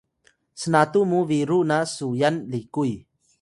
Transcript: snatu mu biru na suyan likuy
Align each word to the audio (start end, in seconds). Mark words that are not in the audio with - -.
snatu 0.61 0.99
mu 1.11 1.19
biru 1.29 1.59
na 1.69 1.77
suyan 1.95 2.35
likuy 2.51 2.91